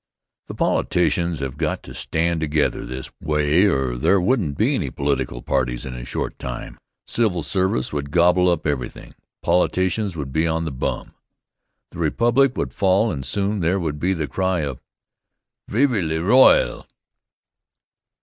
[0.47, 5.43] The politicians have got to stand together this way or there wouldn't be any political
[5.43, 6.79] parties in a short time.
[7.05, 11.13] Civil service would gobble up everything, politicians would be on the bum,
[11.91, 14.81] the republic would fall and soon there would be the cry of
[15.69, 16.87] "Vevey le roil".